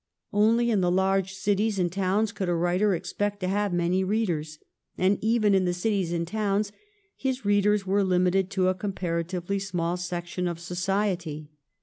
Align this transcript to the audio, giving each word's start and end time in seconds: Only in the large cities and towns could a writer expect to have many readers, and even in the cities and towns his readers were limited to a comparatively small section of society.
Only 0.33 0.71
in 0.71 0.81
the 0.81 0.89
large 0.89 1.35
cities 1.35 1.77
and 1.77 1.91
towns 1.91 2.31
could 2.31 2.49
a 2.49 2.55
writer 2.55 2.95
expect 2.95 3.39
to 3.41 3.47
have 3.47 3.71
many 3.71 4.03
readers, 4.03 4.57
and 4.97 5.19
even 5.23 5.53
in 5.53 5.65
the 5.65 5.75
cities 5.75 6.11
and 6.11 6.27
towns 6.27 6.71
his 7.15 7.45
readers 7.45 7.85
were 7.85 8.03
limited 8.03 8.49
to 8.49 8.67
a 8.67 8.73
comparatively 8.73 9.59
small 9.59 9.97
section 9.97 10.47
of 10.47 10.59
society. 10.59 11.51